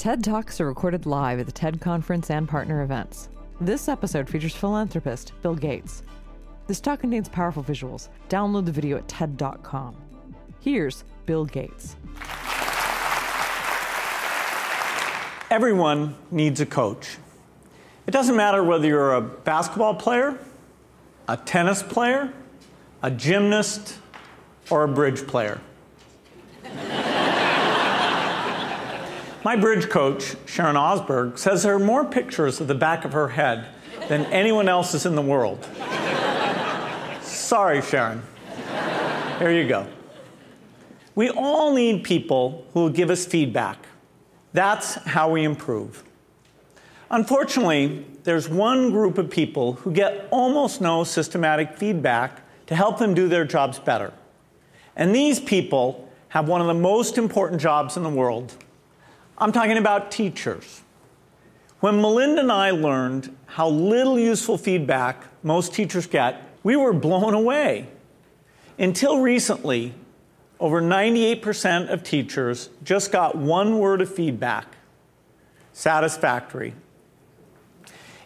TED 0.00 0.24
Talks 0.24 0.62
are 0.62 0.66
recorded 0.66 1.04
live 1.04 1.40
at 1.40 1.44
the 1.44 1.52
TED 1.52 1.78
Conference 1.78 2.30
and 2.30 2.48
partner 2.48 2.82
events. 2.82 3.28
This 3.60 3.86
episode 3.86 4.30
features 4.30 4.56
philanthropist 4.56 5.34
Bill 5.42 5.54
Gates. 5.54 6.02
This 6.66 6.80
talk 6.80 7.00
contains 7.00 7.28
powerful 7.28 7.62
visuals. 7.62 8.08
Download 8.30 8.64
the 8.64 8.72
video 8.72 8.96
at 8.96 9.06
TED.com. 9.08 9.94
Here's 10.58 11.04
Bill 11.26 11.44
Gates. 11.44 11.96
Everyone 15.50 16.14
needs 16.30 16.62
a 16.62 16.66
coach. 16.66 17.18
It 18.06 18.12
doesn't 18.12 18.36
matter 18.36 18.64
whether 18.64 18.86
you're 18.86 19.12
a 19.12 19.20
basketball 19.20 19.96
player, 19.96 20.38
a 21.28 21.36
tennis 21.36 21.82
player, 21.82 22.32
a 23.02 23.10
gymnast, 23.10 23.98
or 24.70 24.84
a 24.84 24.88
bridge 24.88 25.26
player. 25.26 25.60
My 29.42 29.56
bridge 29.56 29.88
coach, 29.88 30.36
Sharon 30.44 30.76
Osberg, 30.76 31.38
says 31.38 31.62
there 31.62 31.74
are 31.74 31.78
more 31.78 32.04
pictures 32.04 32.60
of 32.60 32.68
the 32.68 32.74
back 32.74 33.06
of 33.06 33.12
her 33.12 33.28
head 33.28 33.68
than 34.06 34.26
anyone 34.26 34.68
else's 34.68 35.06
in 35.06 35.14
the 35.14 35.22
world. 35.22 35.66
Sorry, 37.22 37.80
Sharon. 37.80 38.22
Here 39.38 39.50
you 39.50 39.66
go. 39.66 39.86
We 41.14 41.30
all 41.30 41.72
need 41.72 42.04
people 42.04 42.66
who 42.74 42.80
will 42.80 42.90
give 42.90 43.08
us 43.08 43.24
feedback. 43.24 43.78
That's 44.52 44.96
how 44.96 45.30
we 45.30 45.44
improve. 45.44 46.04
Unfortunately, 47.10 48.04
there's 48.24 48.46
one 48.46 48.90
group 48.90 49.16
of 49.16 49.30
people 49.30 49.72
who 49.72 49.90
get 49.90 50.28
almost 50.30 50.82
no 50.82 51.02
systematic 51.02 51.78
feedback 51.78 52.42
to 52.66 52.76
help 52.76 52.98
them 52.98 53.14
do 53.14 53.26
their 53.26 53.46
jobs 53.46 53.78
better. 53.78 54.12
And 54.96 55.14
these 55.14 55.40
people 55.40 56.10
have 56.28 56.46
one 56.46 56.60
of 56.60 56.66
the 56.66 56.74
most 56.74 57.16
important 57.16 57.58
jobs 57.60 57.96
in 57.96 58.02
the 58.02 58.10
world 58.10 58.54
I'm 59.40 59.52
talking 59.52 59.78
about 59.78 60.10
teachers. 60.10 60.82
When 61.80 62.02
Melinda 62.02 62.42
and 62.42 62.52
I 62.52 62.72
learned 62.72 63.34
how 63.46 63.70
little 63.70 64.18
useful 64.18 64.58
feedback 64.58 65.24
most 65.42 65.72
teachers 65.72 66.06
get, 66.06 66.42
we 66.62 66.76
were 66.76 66.92
blown 66.92 67.32
away. 67.32 67.88
Until 68.78 69.20
recently, 69.20 69.94
over 70.58 70.82
98% 70.82 71.88
of 71.88 72.02
teachers 72.02 72.68
just 72.84 73.10
got 73.10 73.34
one 73.34 73.78
word 73.78 74.02
of 74.02 74.14
feedback 74.14 74.66
satisfactory. 75.72 76.74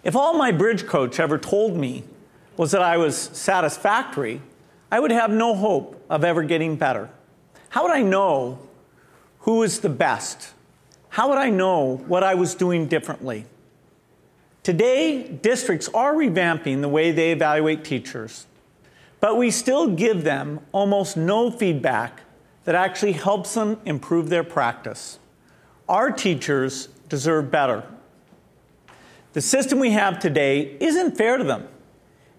If 0.02 0.16
all 0.16 0.36
my 0.36 0.50
bridge 0.50 0.84
coach 0.84 1.20
ever 1.20 1.38
told 1.38 1.76
me 1.76 2.02
was 2.56 2.72
that 2.72 2.82
I 2.82 2.96
was 2.96 3.16
satisfactory, 3.16 4.42
I 4.90 4.98
would 4.98 5.12
have 5.12 5.30
no 5.30 5.54
hope 5.54 6.04
of 6.10 6.24
ever 6.24 6.42
getting 6.42 6.74
better. 6.74 7.08
How 7.68 7.84
would 7.84 7.92
I 7.92 8.02
know 8.02 8.58
who 9.40 9.62
is 9.62 9.78
the 9.78 9.88
best? 9.88 10.53
How 11.14 11.28
would 11.28 11.38
I 11.38 11.48
know 11.48 11.98
what 12.08 12.24
I 12.24 12.34
was 12.34 12.56
doing 12.56 12.88
differently? 12.88 13.46
Today, 14.64 15.22
districts 15.22 15.88
are 15.94 16.12
revamping 16.12 16.80
the 16.80 16.88
way 16.88 17.12
they 17.12 17.30
evaluate 17.30 17.84
teachers, 17.84 18.46
but 19.20 19.38
we 19.38 19.52
still 19.52 19.94
give 19.94 20.24
them 20.24 20.58
almost 20.72 21.16
no 21.16 21.52
feedback 21.52 22.22
that 22.64 22.74
actually 22.74 23.12
helps 23.12 23.54
them 23.54 23.78
improve 23.84 24.28
their 24.28 24.42
practice. 24.42 25.20
Our 25.88 26.10
teachers 26.10 26.88
deserve 27.08 27.48
better. 27.48 27.84
The 29.34 29.40
system 29.40 29.78
we 29.78 29.92
have 29.92 30.18
today 30.18 30.76
isn't 30.80 31.16
fair 31.16 31.36
to 31.36 31.44
them. 31.44 31.68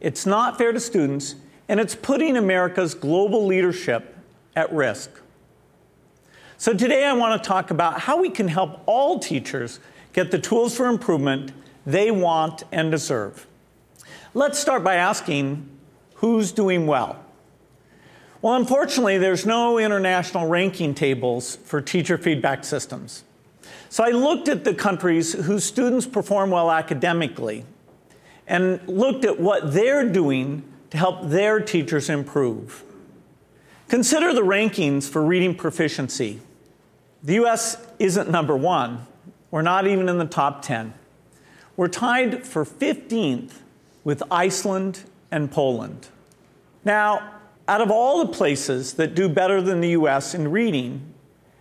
It's 0.02 0.26
not 0.26 0.58
fair 0.58 0.74
to 0.74 0.82
students, 0.82 1.36
and 1.70 1.80
it's 1.80 1.96
putting 1.96 2.36
America's 2.36 2.94
global 2.94 3.46
leadership 3.46 4.18
at 4.54 4.70
risk. 4.74 5.12
So 6.58 6.74
today 6.74 7.04
I 7.04 7.12
want 7.12 7.42
to 7.42 7.48
talk 7.48 7.70
about 7.70 8.00
how 8.00 8.22
we 8.22 8.30
can 8.30 8.48
help 8.48 8.82
all 8.86 9.20
teachers 9.20 9.82
get 10.14 10.32
the 10.32 10.40
tools 10.40 10.76
for 10.76 10.88
improvement 10.88 11.52
they 11.86 12.12
want 12.12 12.64
and 12.72 12.90
deserve. 12.90 13.46
Let's 14.34 14.58
start 14.58 14.82
by 14.82 14.96
asking 14.96 15.70
who's 16.16 16.54
doing 16.54 16.88
well. 16.88 17.22
Well, 18.42 18.56
unfortunately, 18.56 19.18
there's 19.18 19.46
no 19.46 19.78
international 19.78 20.48
ranking 20.48 20.96
tables 20.96 21.58
for 21.58 21.82
teacher 21.82 22.18
feedback 22.18 22.64
systems. 22.64 23.26
So 23.90 24.04
I 24.04 24.12
looked 24.12 24.48
at 24.48 24.64
the 24.64 24.74
countries 24.74 25.34
whose 25.34 25.66
students 25.66 26.06
perform 26.06 26.52
well 26.52 26.72
academically 26.72 27.66
and 28.48 28.80
looked 28.88 29.26
at 29.26 29.40
what 29.40 29.74
they're 29.74 30.08
doing 30.08 30.64
to 30.92 30.98
help 30.98 31.30
their 31.30 31.60
teachers 31.60 32.10
improve. 32.10 32.84
Consider 33.88 34.34
the 34.34 34.42
rankings 34.42 35.10
for 35.10 35.24
reading 35.24 35.54
proficiency. 35.56 36.40
The 37.26 37.34
US 37.44 37.78
isn't 37.98 38.30
number 38.30 38.56
one. 38.56 39.08
We're 39.50 39.64
not 39.64 39.88
even 39.88 40.08
in 40.08 40.20
the 40.20 40.26
top 40.26 40.62
10. 40.62 40.94
We're 41.76 41.88
tied 41.88 42.46
for 42.46 42.64
15th 42.64 43.52
with 44.04 44.22
Iceland 44.30 45.02
and 45.32 45.52
Poland. 45.52 46.08
Now, 46.86 47.32
out 47.68 47.82
of 47.82 47.90
all 47.90 48.24
the 48.24 48.32
places 48.32 48.94
that 48.94 49.16
do 49.16 49.28
better 49.28 49.60
than 49.60 49.82
the 49.82 49.90
US 49.90 50.36
in 50.36 50.52
reading, 50.52 51.02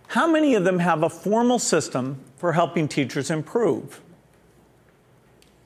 how 0.09 0.31
many 0.31 0.53
of 0.53 0.65
them 0.65 0.79
have 0.79 1.01
a 1.01 1.09
formal 1.09 1.57
system 1.57 2.19
for 2.37 2.53
helping 2.53 2.87
teachers 2.87 3.31
improve? 3.31 4.01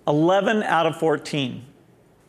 11 0.07 0.63
out 0.63 0.85
of 0.85 0.97
14. 0.97 1.65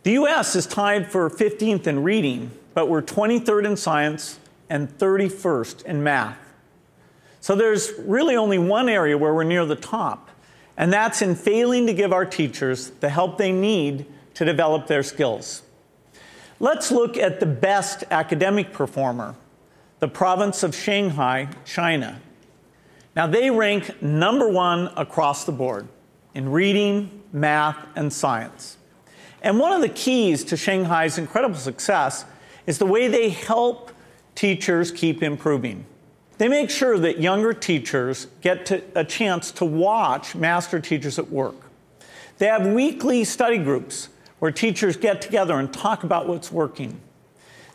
The 0.03 0.13
US 0.13 0.57
is 0.57 0.67
tied 0.67 1.11
for 1.11 1.31
15th 1.31 1.87
in 1.87 2.03
reading, 2.03 2.51
but 2.75 2.89
we're 2.89 3.01
23rd 3.01 3.65
in 3.65 3.77
science 3.77 4.41
and 4.69 4.89
31st 4.99 5.85
in 5.85 6.03
math. 6.03 6.50
So 7.41 7.55
there's 7.55 7.93
really 7.99 8.37
only 8.37 8.59
one 8.59 8.89
area 8.89 9.17
where 9.17 9.33
we're 9.33 9.45
near 9.45 9.65
the 9.65 9.77
top, 9.77 10.31
and 10.77 10.93
that's 10.93 11.23
in 11.23 11.35
failing 11.35 11.87
to 11.87 11.95
give 11.95 12.13
our 12.13 12.27
teachers 12.27 12.91
the 13.01 13.09
help 13.09 13.39
they 13.39 13.53
need 13.53 14.07
to 14.35 14.45
develop 14.45 14.87
their 14.87 15.03
skills. 15.03 15.63
Let's 16.59 16.91
look 16.91 17.17
at 17.17 17.41
the 17.41 17.47
best 17.47 18.05
academic 18.11 18.73
performer, 18.73 19.35
the 19.99 20.09
province 20.09 20.63
of 20.63 20.75
Shanghai, 20.75 21.49
China. 21.65 22.21
Now, 23.17 23.27
they 23.27 23.51
rank 23.51 24.03
number 24.03 24.49
one 24.49 24.91
across 24.97 25.45
the 25.45 25.53
board 25.53 25.89
in 26.35 26.51
reading, 26.51 27.23
math, 27.33 27.79
and 27.97 28.13
science. 28.13 28.77
And 29.43 29.59
one 29.59 29.73
of 29.73 29.81
the 29.81 29.89
keys 29.89 30.45
to 30.45 30.57
Shanghai's 30.57 31.17
incredible 31.17 31.57
success 31.57 32.27
is 32.67 32.79
the 32.79 32.87
way 32.87 33.09
they 33.09 33.31
help 33.31 33.91
teachers 34.35 34.91
keep 34.91 35.23
improving. 35.23 35.87
They 36.41 36.49
make 36.49 36.71
sure 36.71 36.99
that 36.99 37.21
younger 37.21 37.53
teachers 37.53 38.27
get 38.41 38.71
a 38.95 39.05
chance 39.05 39.51
to 39.53 39.67
watch 39.67 40.35
master 40.35 40.81
teachers 40.81 41.19
at 41.19 41.31
work. 41.31 41.55
They 42.39 42.47
have 42.47 42.67
weekly 42.67 43.25
study 43.25 43.59
groups 43.59 44.09
where 44.39 44.51
teachers 44.51 44.97
get 44.97 45.21
together 45.21 45.59
and 45.59 45.71
talk 45.71 46.03
about 46.03 46.27
what's 46.27 46.51
working. 46.51 46.99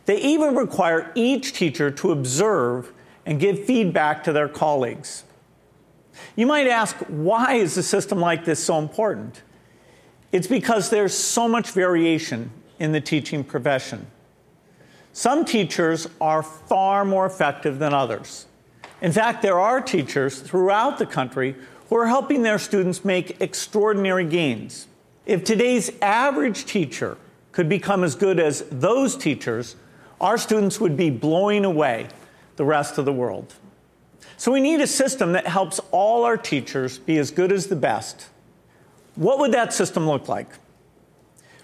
They 0.08 0.20
even 0.20 0.56
require 0.56 1.12
each 1.14 1.54
teacher 1.54 1.92
to 1.92 2.12
observe 2.12 2.92
and 3.24 3.40
give 3.40 3.66
feedback 3.66 4.24
to 4.24 4.34
their 4.34 4.50
colleagues. 4.50 5.26
You 6.36 6.48
might 6.48 6.66
ask, 6.66 6.96
why 7.08 7.58
is 7.58 7.78
a 7.78 7.84
system 7.84 8.20
like 8.20 8.46
this 8.46 8.64
so 8.64 8.80
important? 8.80 9.44
It's 10.32 10.48
because 10.48 10.90
there's 10.90 11.14
so 11.14 11.48
much 11.48 11.70
variation 11.70 12.50
in 12.80 12.94
the 12.94 13.02
teaching 13.02 13.44
profession. 13.44 14.08
Some 15.14 15.46
teachers 15.46 16.10
are 16.20 16.42
far 16.42 17.06
more 17.06 17.28
effective 17.28 17.78
than 17.78 17.94
others. 17.94 18.48
In 19.02 19.12
fact, 19.12 19.42
there 19.42 19.60
are 19.60 19.82
teachers 19.82 20.40
throughout 20.40 20.98
the 20.98 21.06
country 21.06 21.56
who 21.90 21.98
are 21.98 22.08
helping 22.08 22.42
their 22.42 22.58
students 22.58 23.06
make 23.06 23.42
extraordinary 23.42 24.26
gains. 24.26 24.88
If 25.26 25.44
today's 25.44 25.92
average 26.02 26.66
teacher 26.66 27.18
could 27.52 27.70
become 27.70 28.04
as 28.04 28.16
good 28.16 28.40
as 28.40 28.66
those 28.72 29.16
teachers, 29.16 29.76
our 30.22 30.38
students 30.38 30.80
would 30.80 30.96
be 30.96 31.10
blowing 31.10 31.66
away 31.66 32.08
the 32.56 32.66
rest 32.66 32.98
of 32.98 33.06
the 33.06 33.14
world. 33.14 33.54
So 34.38 34.52
we 34.52 34.62
need 34.62 34.82
a 34.82 34.88
system 34.88 35.34
that 35.34 35.48
helps 35.48 35.80
all 35.92 36.24
our 36.24 36.38
teachers 36.38 36.98
be 37.00 37.18
as 37.18 37.32
good 37.32 37.52
as 37.52 37.68
the 37.68 37.76
best. 37.76 38.28
What 39.16 39.40
would 39.40 39.52
that 39.52 39.74
system 39.74 40.08
look 40.08 40.28
like? 40.28 40.50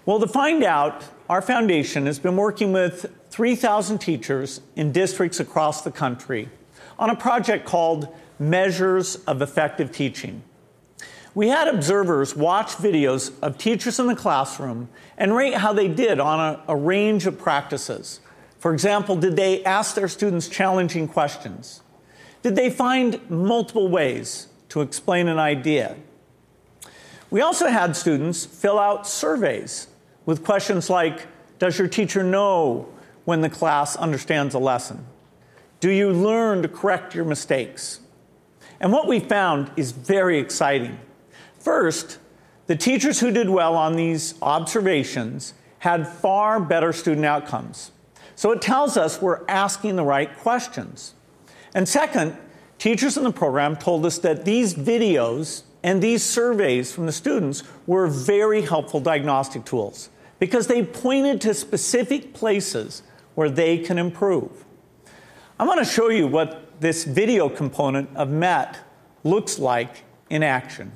Well, 0.04 0.18
to 0.20 0.26
find 0.26 0.64
out, 0.64 1.04
our 1.28 1.42
foundation 1.42 2.06
has 2.06 2.18
been 2.18 2.36
working 2.36 2.72
with 2.72 3.10
3,000 3.30 3.98
teachers 3.98 4.60
in 4.74 4.92
districts 4.92 5.38
across 5.40 5.82
the 5.82 5.90
country 5.90 6.48
on 6.98 7.10
a 7.10 7.16
project 7.16 7.66
called 7.66 8.08
Measures 8.38 9.16
of 9.26 9.42
Effective 9.42 9.92
Teaching. 9.92 10.42
We 11.34 11.48
had 11.48 11.66
observers 11.66 12.36
watch 12.36 12.72
videos 12.76 13.32
of 13.40 13.56
teachers 13.56 13.98
in 13.98 14.06
the 14.06 14.16
classroom 14.16 14.90
and 15.16 15.34
rate 15.34 15.54
how 15.54 15.72
they 15.72 15.88
did 15.88 16.20
on 16.20 16.38
a, 16.38 16.62
a, 16.68 16.76
range 16.76 17.26
of 17.26 17.38
practices. 17.38 18.20
For 18.58 18.72
example, 18.74 19.16
did 19.16 19.36
they 19.36 19.64
ask 19.64 19.94
their 19.94 20.08
students 20.08 20.48
challenging 20.48 21.08
questions? 21.08 21.82
Did 22.42 22.54
they 22.54 22.68
find 22.68 23.18
multiple 23.30 23.88
ways 23.88 24.48
to 24.68 24.82
explain 24.82 25.26
an 25.28 25.38
idea? 25.38 25.96
We 27.30 27.40
also 27.40 27.68
had 27.68 27.96
students 27.96 28.44
fill 28.44 28.78
out 28.78 29.06
surveys 29.06 29.86
with 30.26 30.44
questions 30.44 30.90
like 30.90 31.26
Does 31.58 31.78
your 31.78 31.88
teacher 31.88 32.22
know 32.22 32.88
when 33.24 33.40
the 33.40 33.48
class 33.48 33.96
understands 33.96 34.54
a 34.54 34.58
lesson? 34.58 35.06
Do 35.82 35.90
you 35.90 36.12
learn 36.12 36.62
to 36.62 36.68
correct 36.68 37.12
your 37.12 37.24
mistakes? 37.24 37.98
And 38.78 38.92
what 38.92 39.08
we 39.08 39.18
found 39.18 39.72
is 39.76 39.90
very 39.90 40.38
exciting. 40.38 40.96
First, 41.58 42.20
the 42.68 42.76
teachers 42.76 43.18
who 43.18 43.32
did 43.32 43.50
well 43.50 43.74
on 43.74 43.96
these 43.96 44.40
observations 44.42 45.54
had 45.80 46.06
far 46.06 46.60
better 46.60 46.92
student 46.92 47.26
outcomes. 47.26 47.90
So 48.36 48.52
it 48.52 48.62
tells 48.62 48.96
us 48.96 49.20
we're 49.20 49.44
asking 49.48 49.96
the 49.96 50.04
right 50.04 50.32
questions. 50.38 51.14
And 51.74 51.88
second, 51.88 52.36
teachers 52.78 53.16
in 53.16 53.24
the 53.24 53.32
program 53.32 53.74
told 53.74 54.06
us 54.06 54.18
that 54.18 54.44
these 54.44 54.74
videos 54.74 55.64
and 55.82 56.00
these 56.00 56.22
surveys 56.22 56.92
from 56.92 57.06
the 57.06 57.12
students 57.12 57.64
were 57.88 58.06
very 58.06 58.62
helpful 58.62 59.00
diagnostic 59.00 59.64
tools 59.64 60.10
because 60.38 60.68
they 60.68 60.84
pointed 60.84 61.40
to 61.40 61.52
specific 61.52 62.34
places 62.34 63.02
where 63.34 63.50
they 63.50 63.78
can 63.78 63.98
improve. 63.98 64.64
I 65.62 65.64
want 65.64 65.78
to 65.78 65.84
show 65.84 66.08
you 66.08 66.26
what 66.26 66.80
this 66.80 67.04
video 67.04 67.48
component 67.48 68.10
of 68.16 68.28
MET 68.30 68.80
looks 69.22 69.60
like 69.60 70.02
in 70.28 70.42
action. 70.42 70.90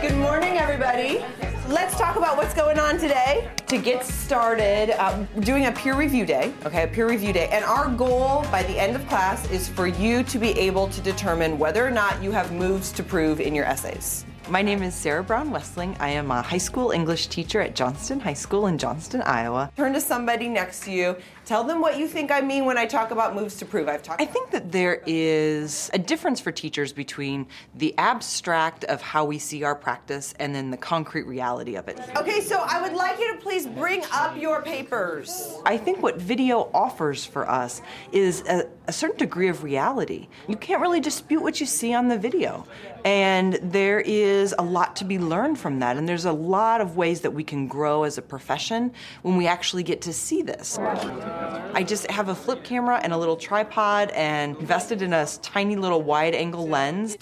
Good 0.00 0.16
morning, 0.16 0.56
everybody. 0.56 1.22
Let's 1.68 1.98
talk 1.98 2.16
about 2.16 2.38
what's 2.38 2.54
going 2.54 2.78
on 2.78 2.96
today. 2.96 3.50
To 3.66 3.76
get 3.76 4.06
started, 4.06 4.98
um, 4.98 5.28
doing 5.40 5.66
a 5.66 5.72
peer 5.72 5.94
review 5.94 6.24
day, 6.24 6.50
okay, 6.64 6.84
a 6.84 6.88
peer 6.88 7.06
review 7.06 7.34
day. 7.34 7.50
And 7.52 7.62
our 7.62 7.90
goal 7.90 8.46
by 8.50 8.62
the 8.62 8.78
end 8.78 8.96
of 8.96 9.06
class 9.06 9.50
is 9.50 9.68
for 9.68 9.86
you 9.86 10.22
to 10.22 10.38
be 10.38 10.58
able 10.58 10.88
to 10.88 11.02
determine 11.02 11.58
whether 11.58 11.86
or 11.86 11.90
not 11.90 12.22
you 12.22 12.30
have 12.30 12.52
moves 12.52 12.90
to 12.92 13.02
prove 13.02 13.38
in 13.38 13.54
your 13.54 13.66
essays. 13.66 14.24
My 14.50 14.62
name 14.62 14.82
is 14.82 14.96
Sarah 14.96 15.22
Brown 15.22 15.52
Wessling. 15.52 15.96
I 16.00 16.08
am 16.08 16.32
a 16.32 16.42
high 16.42 16.58
school 16.58 16.90
English 16.90 17.28
teacher 17.28 17.60
at 17.60 17.76
Johnston 17.76 18.18
High 18.18 18.34
School 18.34 18.66
in 18.66 18.78
Johnston, 18.78 19.22
Iowa. 19.22 19.70
Turn 19.76 19.92
to 19.92 20.00
somebody 20.00 20.48
next 20.48 20.82
to 20.86 20.90
you. 20.90 21.16
Tell 21.46 21.62
them 21.62 21.80
what 21.80 21.98
you 21.98 22.08
think 22.08 22.32
I 22.32 22.40
mean 22.40 22.64
when 22.64 22.76
I 22.76 22.86
talk 22.86 23.12
about 23.12 23.36
moves 23.36 23.56
to 23.58 23.64
prove. 23.64 23.88
I've 23.88 24.02
talked. 24.02 24.20
I 24.20 24.24
think 24.24 24.50
that 24.50 24.72
there 24.72 25.02
is 25.06 25.88
a 25.94 26.00
difference 26.00 26.40
for 26.40 26.50
teachers 26.50 26.92
between 26.92 27.46
the 27.76 27.94
abstract 27.96 28.82
of 28.84 29.00
how 29.00 29.24
we 29.24 29.38
see 29.38 29.62
our 29.62 29.76
practice 29.76 30.34
and 30.40 30.52
then 30.52 30.72
the 30.72 30.76
concrete 30.76 31.28
reality 31.28 31.76
of 31.76 31.86
it. 31.86 32.00
Okay, 32.16 32.40
so 32.40 32.58
I 32.58 32.82
would 32.82 32.94
like 32.94 33.20
you 33.20 33.32
to 33.32 33.40
please 33.40 33.68
bring 33.68 34.02
up 34.12 34.36
your 34.36 34.62
papers. 34.62 35.60
I 35.64 35.76
think 35.76 36.02
what 36.02 36.20
video 36.20 36.70
offers 36.74 37.24
for 37.24 37.48
us 37.48 37.82
is 38.10 38.42
a, 38.48 38.68
a 38.88 38.92
certain 38.92 39.18
degree 39.18 39.48
of 39.48 39.62
reality. 39.62 40.26
You 40.48 40.56
can't 40.56 40.80
really 40.80 41.00
dispute 41.00 41.40
what 41.40 41.60
you 41.60 41.66
see 41.66 41.94
on 41.94 42.08
the 42.08 42.18
video. 42.18 42.66
And 43.04 43.54
there 43.54 44.00
is 44.00 44.39
a 44.58 44.62
lot 44.62 44.96
to 44.96 45.04
be 45.04 45.18
learned 45.18 45.58
from 45.58 45.78
that. 45.80 45.96
And 45.96 46.08
there's 46.08 46.24
a 46.24 46.32
lot 46.32 46.80
of 46.80 46.96
ways 46.96 47.20
that 47.20 47.30
we 47.30 47.44
can 47.44 47.66
grow 47.66 48.04
as 48.04 48.18
a 48.18 48.22
profession 48.22 48.92
when 49.22 49.36
we 49.36 49.46
actually 49.46 49.82
get 49.82 50.00
to 50.02 50.12
see 50.12 50.42
this. 50.42 50.78
I 50.78 51.84
just 51.86 52.10
have 52.10 52.28
a 52.28 52.34
flip 52.34 52.64
camera 52.64 53.00
and 53.02 53.12
a 53.12 53.16
little 53.16 53.36
tripod 53.36 54.10
and 54.10 54.56
invested 54.56 55.02
in 55.02 55.12
a 55.12 55.26
tiny 55.42 55.76
little 55.76 56.02
wide 56.02 56.34
angle 56.34 56.66
lens. 56.66 57.16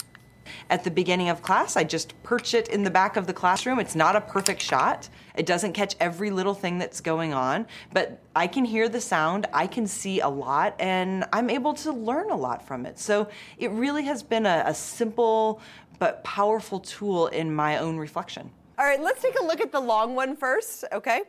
At 0.71 0.83
the 0.83 0.91
beginning 0.91 1.29
of 1.29 1.41
class, 1.43 1.77
I 1.77 1.83
just 1.83 2.21
perch 2.23 2.53
it 2.53 2.69
in 2.69 2.83
the 2.83 2.89
back 2.89 3.17
of 3.17 3.27
the 3.27 3.33
classroom. 3.33 3.79
It's 3.79 3.95
not 3.95 4.15
a 4.15 4.21
perfect 4.21 4.61
shot. 4.61 5.07
It 5.35 5.45
doesn't 5.45 5.73
catch 5.73 5.95
every 5.99 6.31
little 6.31 6.55
thing 6.55 6.79
that's 6.79 7.01
going 7.01 7.33
on, 7.33 7.67
but 7.93 8.19
I 8.35 8.47
can 8.47 8.65
hear 8.65 8.89
the 8.89 9.01
sound, 9.01 9.47
I 9.53 9.67
can 9.67 9.85
see 9.87 10.19
a 10.19 10.27
lot, 10.27 10.75
and 10.79 11.25
I'm 11.31 11.49
able 11.49 11.73
to 11.75 11.91
learn 11.91 12.31
a 12.31 12.35
lot 12.35 12.65
from 12.65 12.85
it. 12.85 12.99
So 12.99 13.29
it 13.57 13.71
really 13.71 14.03
has 14.05 14.23
been 14.23 14.45
a, 14.45 14.63
a 14.65 14.73
simple 14.73 15.61
but 15.99 16.23
powerful 16.23 16.79
tool 16.79 17.27
in 17.27 17.53
my 17.53 17.77
own 17.77 17.97
reflection. 17.97 18.49
All 18.79 18.85
right, 18.85 19.01
let's 19.01 19.21
take 19.21 19.39
a 19.39 19.43
look 19.43 19.61
at 19.61 19.71
the 19.71 19.79
long 19.79 20.15
one 20.15 20.35
first, 20.35 20.85
okay? 20.91 21.21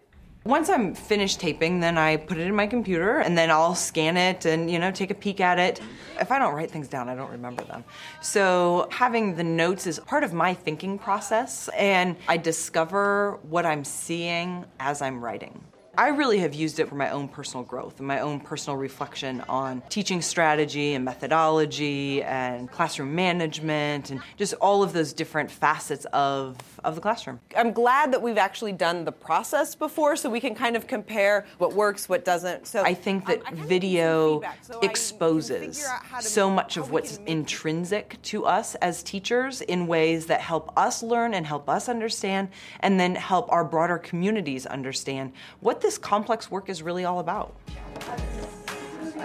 Once 0.45 0.71
I'm 0.71 0.95
finished 0.95 1.39
taping, 1.39 1.81
then 1.81 1.99
I 1.99 2.17
put 2.17 2.39
it 2.39 2.47
in 2.47 2.55
my 2.55 2.67
computer 2.67 3.19
and 3.19 3.37
then 3.37 3.51
I'll 3.51 3.75
scan 3.75 4.17
it 4.17 4.47
and, 4.47 4.71
you 4.71 4.79
know, 4.79 4.91
take 4.91 5.11
a 5.11 5.15
peek 5.15 5.39
at 5.41 5.59
it. 5.59 5.83
If 6.19 6.31
I 6.31 6.39
don't 6.39 6.55
write 6.55 6.71
things 6.71 6.89
down, 6.89 7.11
I 7.11 7.15
don't 7.15 7.31
remember 7.31 7.63
them. 7.65 7.85
So 8.23 8.89
having 8.91 9.35
the 9.35 9.45
notes 9.45 9.87
is 9.87 9.99
part 9.99 10.25
of 10.25 10.33
my 10.33 10.55
thinking 10.55 10.99
process 10.99 11.69
and 11.77 12.17
I 12.27 12.39
discover 12.39 13.39
what 13.43 13.67
I'm 13.67 13.85
seeing 13.85 14.65
as 14.79 15.03
I'm 15.03 15.23
writing. 15.23 15.63
I 15.99 16.09
really 16.09 16.39
have 16.39 16.55
used 16.55 16.79
it 16.79 16.89
for 16.89 16.95
my 16.95 17.11
own 17.11 17.27
personal 17.27 17.65
growth 17.65 17.99
and 17.99 18.07
my 18.07 18.21
own 18.21 18.39
personal 18.41 18.77
reflection 18.77 19.41
on 19.49 19.83
teaching 19.89 20.23
strategy 20.23 20.95
and 20.95 21.05
methodology 21.05 22.23
and 22.23 22.71
classroom 22.71 23.15
management 23.15 24.11
and 24.11 24.21
just 24.37 24.55
all 24.55 24.85
of 24.85 24.93
those 24.93 25.13
different 25.13 25.51
facets 25.51 26.07
of, 26.13 26.57
of 26.85 26.95
the 26.95 27.01
classroom. 27.01 27.41
I'm 27.57 27.73
glad 27.73 28.13
that 28.13 28.23
we've 28.23 28.39
actually 28.39 28.73
done 28.73 29.05
the 29.05 29.13
process 29.13 29.75
before 29.75 30.15
so 30.15 30.31
we 30.31 30.41
can 30.41 30.55
kind 30.55 30.77
of 30.77 30.87
compare 30.87 31.45
what 31.59 31.75
works, 31.75 32.09
what 32.09 32.25
doesn't. 32.25 32.69
So 32.69 32.83
I 32.83 32.95
think 32.95 33.27
that 33.27 33.43
I 33.45 33.53
video 33.55 34.43
so 34.63 34.81
exposes 34.81 35.87
so 36.21 36.49
much 36.49 36.77
of 36.77 36.93
what's 36.93 37.19
intrinsic 37.27 38.17
to 38.23 38.47
us 38.47 38.77
as 38.77 39.03
teachers 39.03 39.61
in 39.61 39.89
ways 39.89 40.27
that 40.27 40.41
help 40.41 40.73
us 40.79 41.03
learn 41.03 41.35
and 41.35 41.45
help 41.45 41.69
us 41.69 41.89
understand 41.89 42.49
and 42.79 42.99
then 42.99 43.17
help 43.17 43.51
our 43.51 43.65
broader 43.65 43.99
communities 43.99 44.67
understand 44.67 45.33
what 45.59 45.80
this 45.81 45.99
complex 45.99 46.51
work 46.51 46.69
is 46.69 46.83
really 46.83 47.05
all 47.05 47.19
about. 47.19 47.55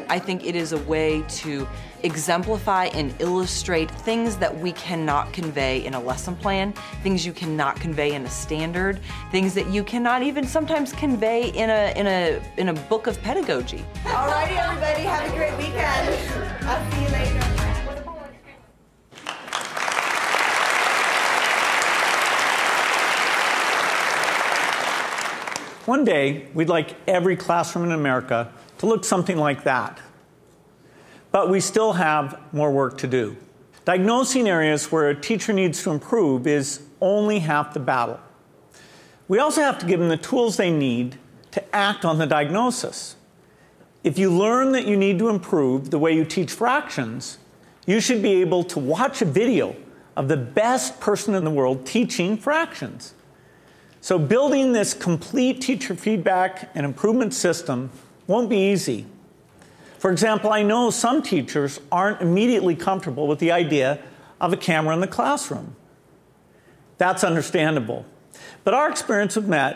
I 0.08 0.20
think 0.20 0.46
it 0.46 0.56
is 0.56 0.72
a 0.72 0.78
way 0.80 1.24
to 1.28 1.68
exemplify 2.04 2.86
and 2.86 3.14
illustrate 3.20 3.90
things 3.90 4.38
that 4.38 4.56
we 4.60 4.72
cannot 4.74 5.34
convey 5.34 5.84
in 5.84 5.96
a 5.96 6.00
lesson 6.00 6.36
plan, 6.36 6.74
things 7.02 7.26
you 7.26 7.34
cannot 7.34 7.80
convey 7.80 8.14
in 8.14 8.24
a 8.24 8.30
standard, 8.30 9.00
things 9.32 9.54
that 9.56 9.68
you 9.68 9.84
cannot 9.84 10.22
even 10.22 10.46
sometimes 10.46 10.94
convey 10.94 11.50
in 11.50 11.70
a 11.70 11.94
in 11.98 12.08
a 12.08 12.42
in 12.58 12.70
a 12.70 12.74
book 12.74 13.08
of 13.08 13.20
pedagogy. 13.22 13.84
Alrighty, 14.04 14.58
everybody, 14.58 15.04
have 15.04 15.32
a 15.32 15.36
great 15.36 15.58
weekend. 15.58 16.68
I'll 16.68 16.92
see 16.92 17.02
you 17.02 17.10
later. 17.10 17.45
One 25.86 26.04
day, 26.04 26.48
we'd 26.56 26.68
like 26.68 26.96
every 27.08 27.36
classroom 27.36 27.86
in 27.86 27.92
America 27.92 28.52
to 28.80 28.88
look 28.88 29.06
something 29.06 29.38
like 29.38 29.64
that. 29.66 30.00
But 31.32 31.50
we 31.50 31.60
still 31.60 31.94
have 31.94 32.40
more 32.52 32.72
work 32.72 32.98
to 33.00 33.08
do. 33.08 33.38
Diagnosing 33.86 34.48
areas 34.48 34.92
where 34.92 35.10
a 35.10 35.16
teacher 35.16 35.54
needs 35.54 35.84
to 35.84 35.92
improve 35.92 36.48
is 36.48 36.82
only 37.02 37.38
half 37.38 37.76
the 37.76 37.80
battle. 37.80 38.20
We 39.28 39.38
also 39.38 39.62
have 39.62 39.78
to 39.80 39.86
give 39.86 40.00
them 40.00 40.10
the 40.10 40.18
tools 40.18 40.58
they 40.58 40.72
need 40.72 41.20
to 41.52 41.76
act 41.76 42.04
on 42.04 42.18
the 42.18 42.26
diagnosis. 42.26 43.16
If 44.04 44.18
you 44.18 44.32
learn 44.32 44.72
that 44.72 44.88
you 44.88 44.98
need 44.98 45.20
to 45.20 45.30
improve 45.30 45.92
the 45.92 46.00
way 46.00 46.14
you 46.14 46.26
teach 46.26 46.52
fractions, 46.52 47.38
you 47.86 48.00
should 48.00 48.24
be 48.24 48.42
able 48.42 48.64
to 48.66 48.80
watch 48.80 49.22
a 49.22 49.26
video 49.26 49.76
of 50.16 50.30
the 50.30 50.38
best 50.38 51.00
person 51.00 51.36
in 51.36 51.44
the 51.44 51.52
world 51.52 51.86
teaching 51.86 52.38
fractions. 52.38 53.14
So, 54.06 54.20
building 54.20 54.72
this 54.72 54.94
complete 54.94 55.62
teacher 55.62 55.96
feedback 55.96 56.70
and 56.76 56.86
improvement 56.86 57.34
system 57.34 57.90
won't 58.28 58.52
be 58.52 58.72
easy. 58.72 59.08
For 59.98 60.12
example, 60.12 60.54
I 60.54 60.62
know 60.62 60.92
some 60.92 61.24
teachers 61.24 61.80
aren't 61.92 62.22
immediately 62.22 62.76
comfortable 62.76 63.26
with 63.26 63.40
the 63.40 63.52
idea 63.52 63.98
of 64.40 64.54
a 64.54 64.58
camera 64.58 64.94
in 64.94 65.02
the 65.02 65.08
classroom. 65.08 65.76
That's 67.00 67.24
understandable. 67.24 68.06
But 68.64 68.76
our 68.76 68.92
experience 68.92 69.36
with 69.38 69.48
MET 69.48 69.76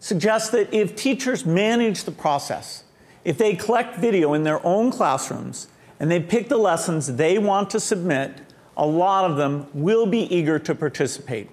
suggests 0.00 0.50
that 0.50 0.74
if 0.74 0.94
teachers 0.94 1.46
manage 1.46 2.04
the 2.04 2.12
process, 2.12 2.84
if 3.24 3.38
they 3.38 3.54
collect 3.54 3.96
video 3.96 4.34
in 4.34 4.42
their 4.42 4.62
own 4.66 4.90
classrooms 4.90 5.68
and 5.98 6.10
they 6.10 6.20
pick 6.20 6.50
the 6.50 6.58
lessons 6.58 7.16
they 7.16 7.38
want 7.38 7.70
to 7.70 7.80
submit, 7.80 8.38
a 8.76 8.86
lot 8.86 9.30
of 9.30 9.38
them 9.38 9.66
will 9.72 10.04
be 10.04 10.30
eager 10.30 10.58
to 10.58 10.74
participate. 10.74 11.48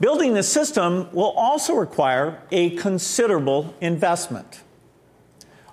Building 0.00 0.34
the 0.34 0.42
system 0.42 1.08
will 1.12 1.32
also 1.32 1.74
require 1.74 2.40
a 2.52 2.70
considerable 2.70 3.74
investment. 3.80 4.62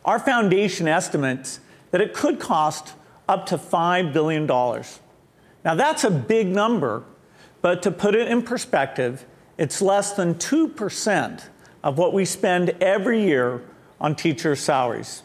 Our 0.04 0.20
foundation 0.20 0.88
estimates 0.88 1.60
that 1.92 2.02
it 2.02 2.14
could 2.14 2.40
cost 2.40 2.94
up 3.28 3.46
to 3.48 3.58
$5 3.58 4.14
billion. 4.14 4.46
Now, 4.48 5.76
that's 5.76 6.04
a 6.04 6.12
big 6.12 6.48
number, 6.48 7.04
but 7.62 7.84
to 7.84 7.92
put 7.92 8.16
it 8.16 8.28
in 8.28 8.42
perspective, 8.42 9.26
it's 9.58 9.82
less 9.82 10.14
than 10.14 10.36
2% 10.36 11.50
of 11.84 11.98
what 11.98 12.14
we 12.14 12.26
spend 12.26 12.72
every 12.82 13.24
year 13.24 13.62
on 14.02 14.16
teachers' 14.16 14.60
salaries. 14.60 15.24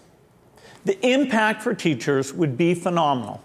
The 0.85 0.99
impact 1.07 1.63
for 1.63 1.75
teachers 1.75 2.33
would 2.33 2.57
be 2.57 2.75
phenomenal. 2.75 3.43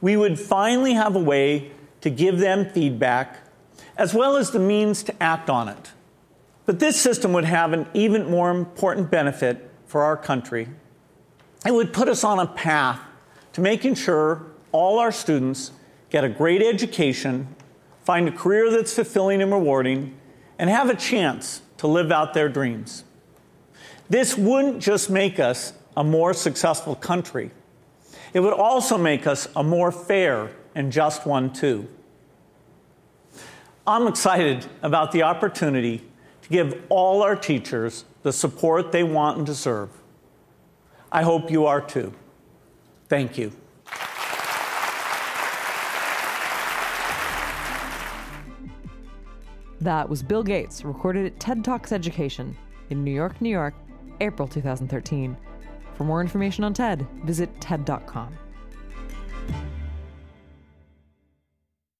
We 0.00 0.16
would 0.16 0.38
finally 0.38 0.94
have 0.94 1.16
a 1.16 1.20
way 1.20 1.72
to 2.02 2.10
give 2.10 2.38
them 2.38 2.70
feedback 2.70 3.38
as 3.96 4.14
well 4.14 4.36
as 4.36 4.50
the 4.50 4.58
means 4.58 5.02
to 5.04 5.22
act 5.22 5.50
on 5.50 5.68
it. 5.68 5.92
But 6.66 6.78
this 6.78 7.00
system 7.00 7.32
would 7.32 7.44
have 7.44 7.72
an 7.72 7.86
even 7.94 8.30
more 8.30 8.50
important 8.50 9.10
benefit 9.10 9.70
for 9.86 10.02
our 10.02 10.16
country. 10.16 10.68
It 11.66 11.72
would 11.72 11.92
put 11.92 12.08
us 12.08 12.24
on 12.24 12.38
a 12.38 12.46
path 12.46 13.00
to 13.54 13.60
making 13.60 13.94
sure 13.94 14.46
all 14.70 14.98
our 14.98 15.10
students 15.10 15.72
get 16.10 16.24
a 16.24 16.28
great 16.28 16.62
education, 16.62 17.48
find 18.04 18.28
a 18.28 18.32
career 18.32 18.70
that's 18.70 18.94
fulfilling 18.94 19.42
and 19.42 19.50
rewarding, 19.50 20.14
and 20.58 20.70
have 20.70 20.90
a 20.90 20.94
chance 20.94 21.62
to 21.78 21.86
live 21.86 22.12
out 22.12 22.34
their 22.34 22.48
dreams. 22.48 23.04
This 24.10 24.36
wouldn't 24.36 24.80
just 24.80 25.10
make 25.10 25.38
us 25.38 25.72
a 25.96 26.04
more 26.04 26.32
successful 26.32 26.94
country. 26.94 27.50
It 28.32 28.40
would 28.40 28.52
also 28.52 28.98
make 28.98 29.26
us 29.26 29.48
a 29.56 29.62
more 29.62 29.90
fair 29.90 30.50
and 30.74 30.92
just 30.92 31.26
one, 31.26 31.52
too. 31.52 31.88
I'm 33.88 34.06
excited 34.06 34.66
about 34.82 35.12
the 35.12 35.22
opportunity 35.22 36.02
to 36.42 36.48
give 36.50 36.82
all 36.90 37.22
our 37.22 37.34
teachers 37.34 38.04
the 38.22 38.34
support 38.34 38.92
they 38.92 39.02
want 39.02 39.38
and 39.38 39.46
deserve. 39.46 39.88
I 41.10 41.22
hope 41.22 41.50
you 41.50 41.64
are 41.64 41.80
too. 41.80 42.12
Thank 43.08 43.38
you. 43.38 43.50
That 49.80 50.06
was 50.06 50.22
Bill 50.22 50.42
Gates, 50.42 50.84
recorded 50.84 51.24
at 51.24 51.40
TED 51.40 51.64
Talks 51.64 51.90
Education 51.90 52.54
in 52.90 53.02
New 53.02 53.10
York, 53.10 53.40
New 53.40 53.48
York, 53.48 53.72
April 54.20 54.46
2013. 54.46 55.34
For 55.94 56.04
more 56.04 56.20
information 56.20 56.62
on 56.62 56.74
TED, 56.74 57.06
visit 57.24 57.58
TED.com. 57.62 58.36